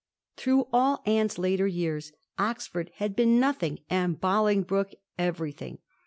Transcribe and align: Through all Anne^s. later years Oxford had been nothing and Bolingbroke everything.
Through 0.35 0.65
all 0.73 1.03
Anne^s. 1.05 1.37
later 1.37 1.67
years 1.67 2.11
Oxford 2.39 2.89
had 2.95 3.15
been 3.15 3.39
nothing 3.39 3.81
and 3.87 4.19
Bolingbroke 4.19 4.93
everything. 5.19 5.77